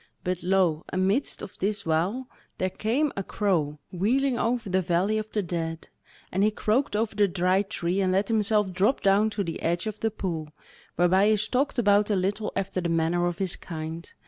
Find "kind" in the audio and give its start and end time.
13.55-14.11